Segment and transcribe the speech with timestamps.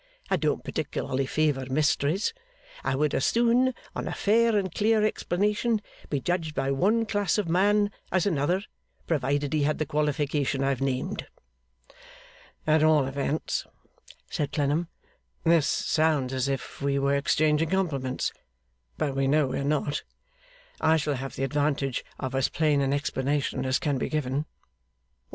[0.31, 2.33] I don't particularly favour mysteries.
[2.83, 7.37] I would as soon, on a fair and clear explanation, be judged by one class
[7.37, 8.63] of man as another,
[9.05, 11.27] provided he had the qualification I have named.'
[12.65, 13.67] 'At all events,'
[14.27, 14.87] said Clennam
[15.43, 18.33] 'this sounds as if we were exchanging compliments,
[18.97, 20.01] but we know we are not
[20.79, 24.47] I shall have the advantage of as plain an explanation as can be given.